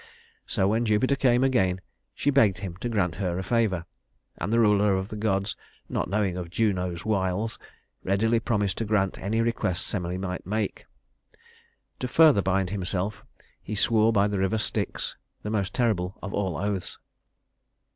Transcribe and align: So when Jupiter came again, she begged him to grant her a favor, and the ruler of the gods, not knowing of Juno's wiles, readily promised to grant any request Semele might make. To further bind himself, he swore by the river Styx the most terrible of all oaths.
So 0.47 0.67
when 0.67 0.83
Jupiter 0.87 1.15
came 1.15 1.43
again, 1.43 1.79
she 2.15 2.31
begged 2.31 2.57
him 2.57 2.75
to 2.77 2.89
grant 2.89 3.13
her 3.17 3.37
a 3.37 3.43
favor, 3.43 3.85
and 4.39 4.51
the 4.51 4.59
ruler 4.59 4.95
of 4.95 5.09
the 5.09 5.15
gods, 5.15 5.55
not 5.87 6.09
knowing 6.09 6.37
of 6.37 6.49
Juno's 6.49 7.05
wiles, 7.05 7.59
readily 8.03 8.39
promised 8.39 8.79
to 8.79 8.85
grant 8.85 9.19
any 9.19 9.41
request 9.41 9.85
Semele 9.85 10.17
might 10.17 10.43
make. 10.43 10.87
To 11.99 12.07
further 12.07 12.41
bind 12.41 12.71
himself, 12.71 13.23
he 13.61 13.75
swore 13.75 14.11
by 14.11 14.27
the 14.27 14.39
river 14.39 14.57
Styx 14.57 15.15
the 15.43 15.51
most 15.51 15.71
terrible 15.71 16.17
of 16.23 16.33
all 16.33 16.57
oaths. 16.57 16.97